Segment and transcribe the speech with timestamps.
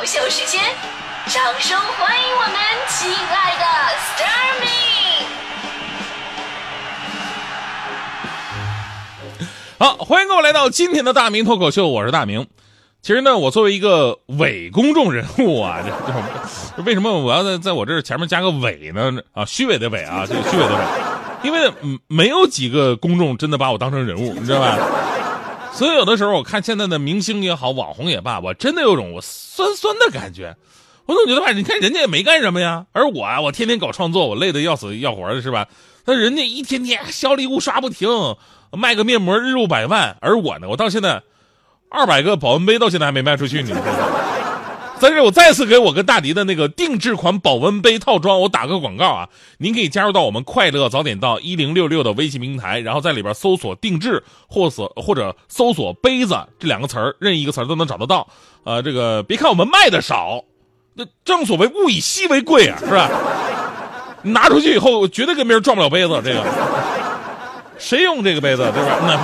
[0.00, 0.58] 搞笑时间，
[1.26, 2.54] 掌声欢迎我们
[2.88, 3.66] 亲爱的
[3.98, 4.66] s t a r m y
[9.78, 12.46] 好，欢迎各位来到今天的大明脱口秀，我是大明。
[13.02, 15.90] 其实呢，我作为一个伪公众人物啊， 这
[16.78, 19.20] 这为什么我要在在我这前面加个伪呢？
[19.34, 20.80] 啊，虚伪的伪啊，这个虚伪的伪，
[21.42, 21.70] 因为，
[22.06, 24.78] 没有几个公众真的把我当成人物，你知道吧？
[25.72, 30.56] 所以有的时候我看现在的明星也好，网红也罢，我真的有种我酸酸的感觉。
[31.06, 35.66] 我总觉得吧，你看人家也没干什么呀，而我啊，我天天搞创作，我累得要死要活的，是吧？
[36.04, 38.08] 那人家一天天小礼物刷不停，
[38.72, 41.22] 卖个面膜日入百万，而我呢，我到现在
[41.88, 43.74] 二百个保温杯到现在还没卖出去呢。
[45.00, 49.30] 在这，我再次给我跟大迪的那个定制款保温杯套装，我打个广告啊！
[49.56, 58.28] 您可以加入到我们快乐早点到一零六六的微信平台，然后在里边搜索“定制”或者或者搜索“杯子”这两个词儿，任意一个词儿都能找得到。
[58.64, 60.44] 呃，这个别看我们卖的少，
[60.92, 63.10] 那正所谓物以稀为贵啊，是吧？
[64.22, 66.20] 拿出去以后，绝对跟别人撞不了杯子。
[66.22, 66.44] 这个
[67.78, 68.98] 谁用这个杯子，对吧？
[69.00, 69.16] 那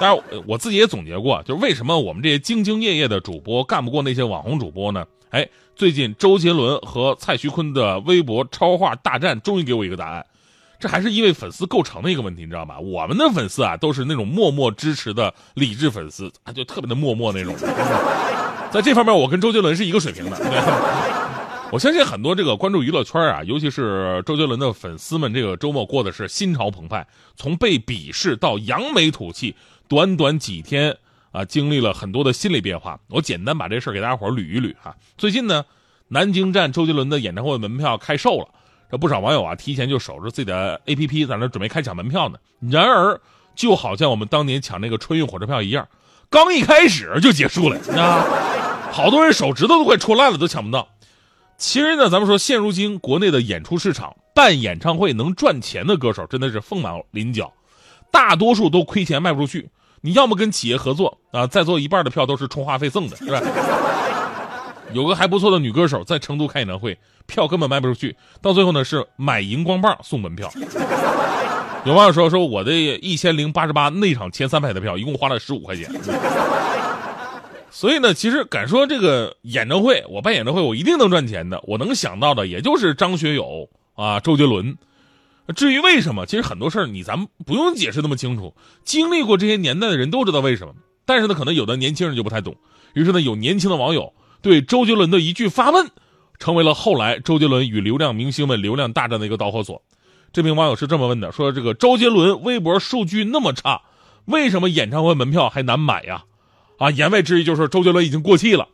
[0.00, 5.06] 当然，我自己也总结过，就是为什么我们这些兢兢业业的主播干不过那些网红主播呢？
[5.32, 10.26] 哎，最近周杰伦和蔡徐坤的微博超话大战终于给我一个答案，
[10.78, 12.78] 这还是因为粉丝构成的一个问题，你知道吗？
[12.78, 17.54] 我们的粉丝啊，都是那种默默支持的理智粉丝，啊，就特别的默默那种。
[18.70, 20.36] 在这方面，我跟周杰伦是一个水平的。
[21.72, 29.56] 我相信很多这个关注娱乐圈啊，尤其是周杰伦的粉丝们，这个周末过的是心潮澎湃，从被鄙视到扬眉吐气，
[29.88, 30.94] 短短几天
[31.32, 33.00] 啊，经历了很多的心理变化。
[33.08, 34.94] 我简单把这事儿给大家伙捋一捋哈。
[35.18, 35.64] 最近呢，
[36.08, 38.48] 南京站周杰伦的演唱会门票开售了，
[38.90, 42.38] 这不少网友啊提前就守着自己的 APP 在那准备开抢门票呢。
[42.70, 43.18] 然而，
[43.56, 45.88] 就好像我们当年抢那个春运火车票一样，
[46.28, 50.86] 刚一开始就结束了啊，好多人手指头都快戳烂了，都抢不到。
[51.56, 57.52] 其实呢，咱们说现如今国内的演出市场，办演唱会能赚钱的歌手真的是凤毛麟角，
[58.10, 59.70] 大多数都亏钱卖不出去。
[60.02, 63.40] 你要么跟企业合作啊，再做一半的票都是充话费赠的，是吧？
[64.92, 70.52] 有个还不错的女歌手在成都开演唱会，票根本卖不出去，到最后呢是买荧光棒送门票。
[71.84, 75.90] 有网友说说我的一千零八十八内场前三排的票，一共花了十五块钱。
[77.70, 81.58] 所以呢，其实敢说这个演唱会，我办演唱会我一定能赚钱的。
[81.66, 84.76] 我能想到的也就是张学友啊、周杰伦。
[85.54, 88.54] 至于为什么，其实很多事儿你咱们不用解释那么清楚，
[88.84, 90.74] 经历过这些年代的人都知道为什么。
[91.04, 92.56] 但是呢，可能有的年轻人就不太懂。
[92.94, 95.90] 于是呢，有年轻的网友对周杰伦的一句发问，
[96.38, 99.82] 成为了后来周杰伦与流量明星们流量大战的一个导火索。
[100.32, 103.82] 这名网友是这么问的：说这个周杰伦微博数据那么差，
[104.26, 106.24] 为什么演唱会门票还难买呀？
[106.78, 108.68] 啊，言外之意就是周杰伦已经过气了，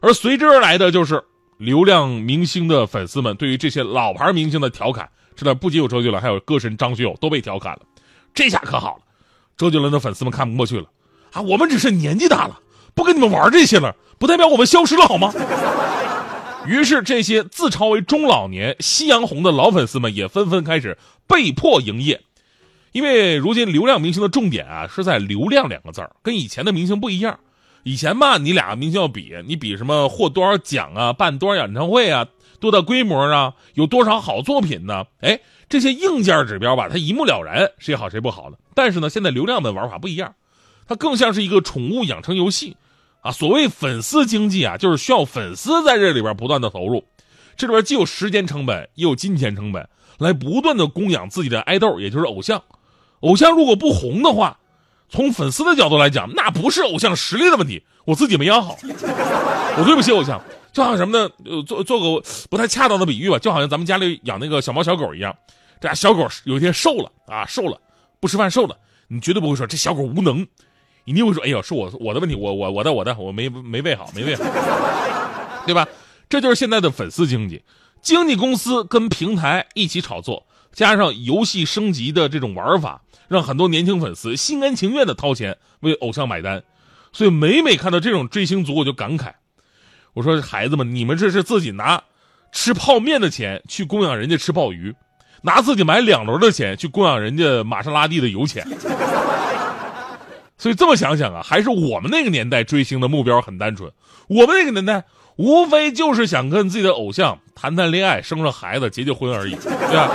[0.00, 1.24] 而随之而来的就是
[1.56, 5.08] 流量明星的粉丝们对于这些老牌明星的调侃。
[5.36, 7.80] 是的，不仅有周杰伦，还有歌神张学友都被调侃了。
[8.34, 9.02] 这下可好了，
[9.56, 10.86] 周杰伦的粉丝们看不过去了
[11.32, 11.40] 啊！
[11.42, 12.58] 我们只是年纪大了，
[12.94, 15.32] 不跟你们玩这些了，不代表我们消失了好吗？
[16.66, 22.20] 于是，这些自嘲为中老年、夕阳红的老粉丝们也纷纷开始被迫营业。
[22.92, 27.38] 因为如今流量明星的重点啊是在“流量”两个字儿，跟以前的明星不一样。
[27.82, 32.26] 以前吧，你俩明星要比，你比什么获多少奖啊，办多少演唱会啊，
[32.60, 35.04] 多大规模啊，有多少好作品呢？
[35.20, 38.58] 哎，这些硬件指标吧，它一目了然，谁好谁不好的。
[38.74, 40.34] 但是呢，现在流量的玩法不一样，
[40.86, 42.76] 它更像是一个宠物养成游戏
[43.20, 43.30] 啊。
[43.30, 47.04] 所谓粉丝经济啊，就是需要粉丝在这里边不断的投入，
[47.56, 52.62] 这里边既有时间成本，也有金钱成本，来不断的供养自己的爱豆，也就是偶像。
[53.20, 54.58] 偶像如果不红的话，
[55.08, 60.40] 从粉丝的角度来讲，那不是偶像实力的问题，我自己没养好，我对不起偶像。
[60.76, 61.30] 就好像什么呢？
[61.46, 65.34] 呃，做做个不太恰当的比喻吧，就好像咱们家里养那个小猫小狗一样，
[65.80, 67.80] 这俩小狗有一天瘦了啊，瘦了，
[68.20, 68.76] 不吃饭瘦了，
[69.08, 70.46] 你绝对不会说这小狗无能，
[71.04, 74.44] 你一定会说，哎呦，是我我的问题，我我我的我的我没没喂好，没喂好，
[75.64, 75.88] 对吧？
[76.28, 77.62] 这就是现在的粉丝经济，
[78.02, 80.46] 经纪公司跟平台一起炒作。
[80.74, 86.62] 加上游戏升级的这种玩法，让很多年轻粉丝心甘情愿的掏钱为偶像买单，
[87.14, 89.32] 所以每每看到这种追星族，我就感慨：
[90.16, 92.02] 我说孩子们，你们这是自己拿
[92.50, 94.94] 吃泡面的钱去供养人家吃鲍鱼，
[95.42, 98.66] 拿自己买两轮的钱去供养人家玛莎拉蒂的油钱。
[100.56, 103.92] 所以这么想想啊，还是我们那个年代追星的目标很单纯，
[104.26, 105.04] 我们那个年代
[105.36, 110.10] 无非就是想跟自己的偶像谈谈恋爱、生生孩子、结结婚而已，对吧？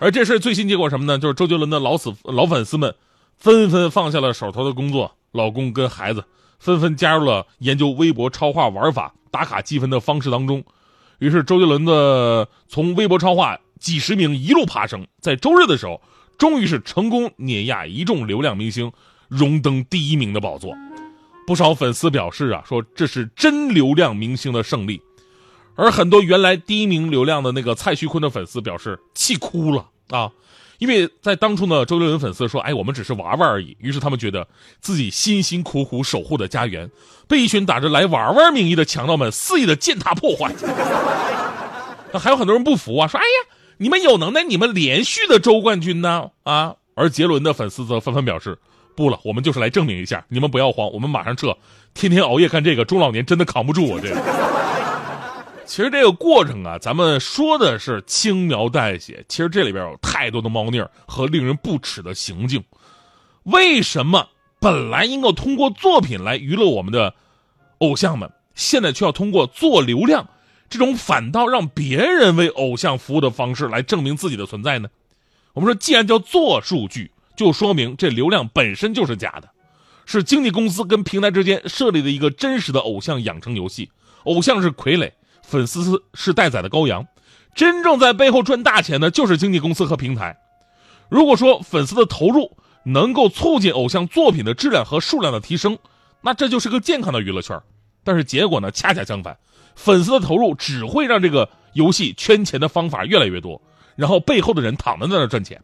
[0.00, 1.16] 而这事最新结果什么呢？
[1.16, 2.92] 就是周杰伦的老死老粉丝们，
[3.38, 6.24] 纷纷放下了手头的工作，老公跟孩子，
[6.60, 10.62] 纷纷加入了研究微博超话玩法、打卡积分的方式当中。
[11.18, 16.00] 于是，周杰伦的从微博超话几十名一路爬升，在周日的时候，
[16.38, 18.92] 终于是成功碾压一众流量明星，
[19.28, 20.74] 荣登第一名的宝座。
[21.46, 25.02] 不少粉丝表示啊，说这是真流量明星的胜利。
[25.76, 30.30] 而很多原来第一名流量的那个蔡徐坤的粉丝表示气哭了啊，
[30.80, 34.48] 因为在当初呢，周杰伦粉丝说：“哎，我们只是玩玩而已。”于是他们觉得
[34.80, 36.90] 自己辛辛苦苦守护的家园，
[37.28, 40.52] 被一群打着来玩玩名义的强盗们肆意的践踏破坏。
[42.12, 48.58] 那还有很多人不服啊，说：“哎呀，你们有能耐，你们连续的周冠军呢？”啊，而杰伦的粉丝则纷纷表示
[48.96, 51.54] ：“不了，我们就是来证明一下，你们不要慌，我们马上撤。
[51.92, 54.00] 天天熬夜干这个，中老年真的扛不住啊！
[54.02, 54.16] 这个。”
[55.70, 62.60] 其实这个过程啊，咱们说的是轻描淡写，其实这里边有太多的猫腻和令人不齿的行径。
[63.44, 64.28] 为什么
[64.58, 67.14] 本来应该通过作品来娱乐我们的
[67.78, 70.28] 偶像们，现在却要通过做流量
[70.68, 74.88] 这种反倒让别人为偶像服务的方式来证明自己的存在呢？
[75.52, 79.48] 我们说，既然叫做数据，就说明这流量本身就是假的，
[80.04, 83.88] 是经纪公司跟平台之间设立的一个真实的偶像养成游戏，
[84.24, 85.12] 偶像是傀儡。
[85.50, 87.08] 粉丝是待宰的羔羊，
[87.56, 90.38] 真正在背后赚大钱的，就是经纪公司和平台。
[91.08, 95.76] 如果说粉丝的投入能够促进偶像作品的质量和数量的提升，
[96.20, 97.60] 那这就是个健康的娱乐圈。
[98.04, 99.36] 但是结果呢，恰恰相反，
[99.74, 103.60] 粉丝的投入只会让这个游戏圈钱的方法越来越多，
[103.96, 105.60] 然后背后的人躺在那赚钱。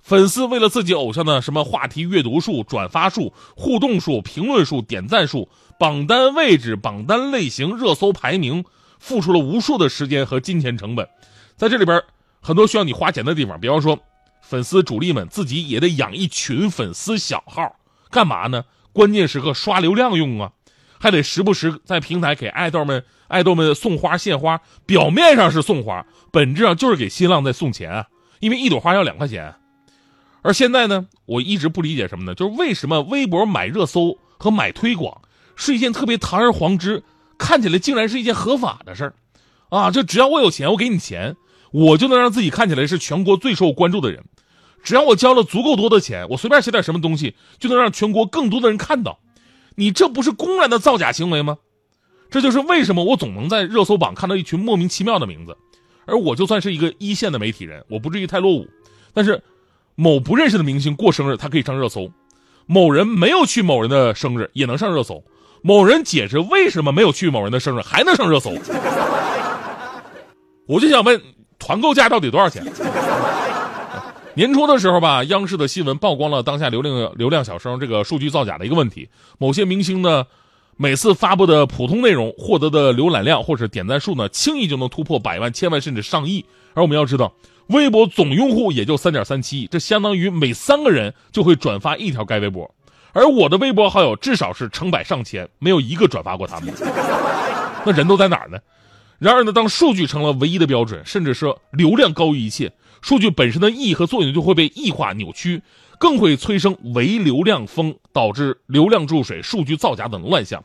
[0.00, 5.48] 粉丝为了自己偶像的什么话题阅读数、转发数、互动数、评论数、点赞数、
[5.80, 8.64] 榜单位置、榜单类型、热搜排名。
[9.00, 11.08] 付出了无数的时间和金钱成本，
[11.56, 12.00] 在这里边
[12.40, 13.98] 很多需要你花钱的地方，比方说，
[14.42, 17.76] 粉丝主力们自己也得养一群粉丝小号，
[18.10, 18.64] 干嘛呢？
[18.92, 20.52] 关键时刻刷流量用啊，
[20.98, 28.06] 还得时不时在平台给爱豆们爱豆们送花献花，表面上是送花，本质上就是给新浪在送钱啊，
[28.40, 29.54] 因为一朵花要两块钱。
[30.42, 32.34] 而现在呢，我一直不理解什么呢？
[32.34, 35.22] 就是为什么微博买热搜和买推广
[35.54, 37.02] 是一件特别堂而皇之。
[37.40, 39.14] 看起来竟然是一件合法的事儿，
[39.70, 39.90] 啊！
[39.90, 41.36] 就只要我有钱，我给你钱，
[41.72, 44.22] 我就能让自己看起来是全国最受关注的人。
[44.84, 49.18] 只要我交了足够多的钱，我随便写点什么东西，就能让全国更多的人看到。
[49.76, 51.56] 你这不是公然的造假行为吗？
[52.30, 55.56] 这就是为什么我总能在热搜榜看到一群莫名其妙的名字。
[56.06, 58.68] 而我就算是一个一线的媒体人，我不至于太落伍。
[59.14, 59.42] 但是，
[59.94, 62.10] 某不认识的明星过生日，他可以上热搜；
[62.66, 65.24] 某人没有去某人的生日，也能上热搜。
[65.62, 68.50] 某人解释为什么没有去某人的生日还能上热搜，
[70.66, 71.20] 我就想问，
[71.58, 72.64] 团购价到底多少钱？
[74.34, 79.08] 年初的时候吧，央视的新闻曝光了当下流量流量小生这个数据造假的一个问题。
[79.38, 80.24] 某些明星呢，
[80.76, 86.44] 每次发布的普通内容获得的浏览量或者点赞数呢，轻易就能突破百万、千万甚至上亿。
[86.72, 87.34] 而我们要知道，
[87.66, 92.72] 微博总用户也就三点三七亿，这相当于每三个人就会转发一条该微博。
[93.12, 96.72] 而我的微博好友至少是成百上千，没有一个转发过他们。
[97.84, 98.58] 那人都在哪儿呢？
[99.18, 102.72] 然而呢，当数据成了唯一的标准，甚至是流量高于一切，
[103.02, 105.62] 数据本身的意义和作用就会被异化扭曲，
[105.98, 110.64] 更会催生唯流量风，导致流量注水、数据造假等乱象，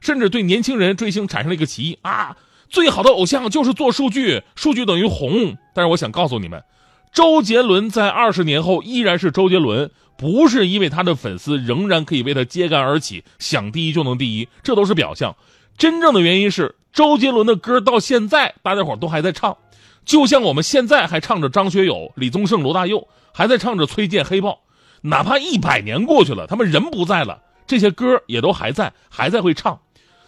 [0.00, 2.36] 甚至对年轻人追星产生了一个歧义啊！
[2.68, 5.56] 最好的偶像就是做数据，数据等于红。
[5.74, 6.62] 但是我想告诉你们，
[7.12, 9.90] 周杰伦在二十年后依然是周杰伦。
[10.20, 15.36] 不是因为他的粉丝仍然可以为他揭竿而起，想第一就能第一，这都是表象。
[15.76, 19.56] 真正的原因是周杰伦的歌到现在大家伙都还在唱，
[20.04, 24.58] 就像我们现在还唱着张学友、李宗盛、罗大佑，还在唱着崔健、黑豹。
[25.02, 29.78] 哪怕一百年过去了，他们人不在了，这些歌也都还在，还在会唱。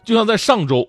[0.05, 0.89] 就像在上周，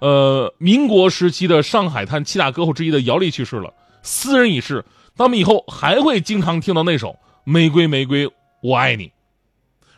[0.00, 4.84] 呃，民国时期的上海滩七大歌后之一的姚丽去世了，斯人已逝，
[5.20, 7.08] 他们以后还会经常听到那首
[7.44, 8.26] 《玫瑰玫瑰》。
[8.62, 9.12] 我爱你，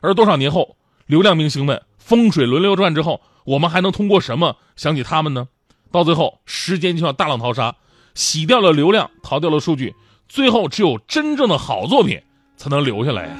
[0.01, 0.75] 而多少年后，
[1.07, 5.47] 流量明星们风水轮流转之后，我们还能通过什么想起他们呢？
[5.93, 7.77] 到最后，时间就像大浪淘沙，
[8.17, 9.95] 洗掉了流量，淘掉了数据，
[10.29, 12.21] 最后只有真正的好作品
[12.57, 13.37] 才能留下来呀，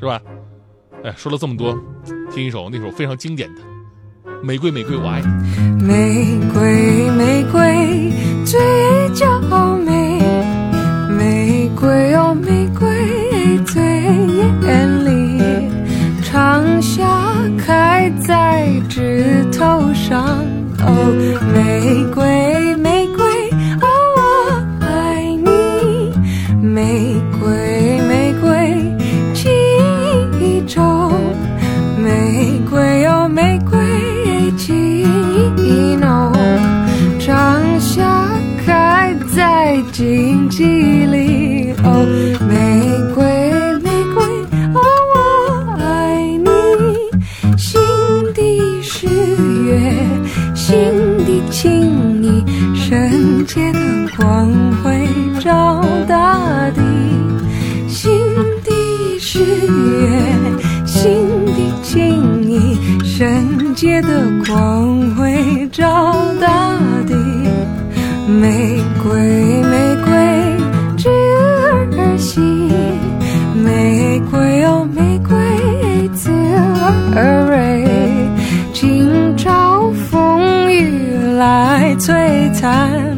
[0.00, 0.18] 是吧？
[1.04, 1.78] 哎，说了这么多，
[2.32, 3.60] 听一首那首非常经典的
[4.42, 5.26] 《玫瑰玫瑰我爱你》。
[5.82, 8.10] 玫瑰玫瑰
[8.46, 8.58] 最
[9.14, 9.75] 娇美，
[39.98, 41.25] 记忆里
[81.98, 83.15] 璀璨。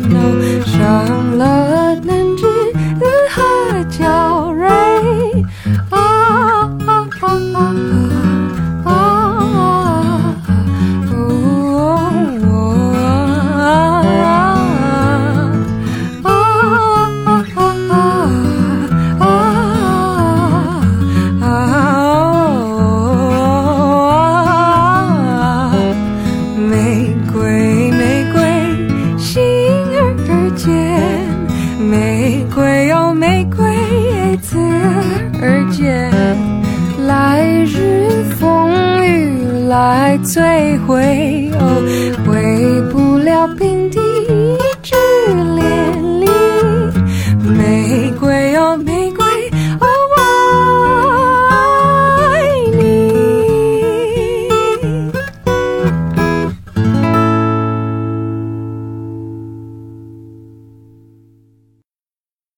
[40.87, 41.83] 回，哦，
[42.27, 43.99] 回不了平地。